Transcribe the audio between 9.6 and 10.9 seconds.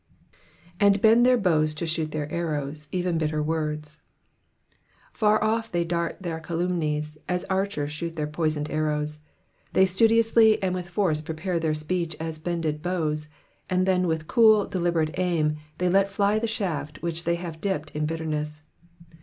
They studiously and with